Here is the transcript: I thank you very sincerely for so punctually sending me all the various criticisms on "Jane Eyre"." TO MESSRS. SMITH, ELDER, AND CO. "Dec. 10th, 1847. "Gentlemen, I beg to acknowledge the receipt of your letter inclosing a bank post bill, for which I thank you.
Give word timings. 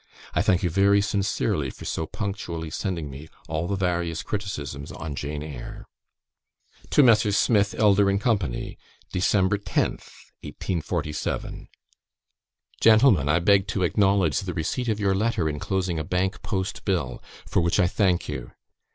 I 0.33 0.41
thank 0.41 0.63
you 0.63 0.69
very 0.71 0.99
sincerely 0.99 1.69
for 1.69 1.85
so 1.85 2.07
punctually 2.07 2.71
sending 2.71 3.11
me 3.11 3.29
all 3.47 3.67
the 3.67 3.75
various 3.75 4.23
criticisms 4.23 4.91
on 4.91 5.13
"Jane 5.13 5.43
Eyre"." 5.43 5.85
TO 6.89 7.03
MESSRS. 7.03 7.37
SMITH, 7.37 7.75
ELDER, 7.77 8.09
AND 8.09 8.19
CO. 8.19 8.35
"Dec. 8.35 8.77
10th, 9.13 10.01
1847. 10.41 11.67
"Gentlemen, 12.81 13.29
I 13.29 13.37
beg 13.37 13.67
to 13.67 13.83
acknowledge 13.83 14.39
the 14.39 14.55
receipt 14.55 14.89
of 14.89 14.99
your 14.99 15.13
letter 15.13 15.47
inclosing 15.47 15.99
a 15.99 16.03
bank 16.03 16.41
post 16.41 16.83
bill, 16.83 17.21
for 17.45 17.61
which 17.61 17.79
I 17.79 17.85
thank 17.85 18.27
you. 18.27 18.51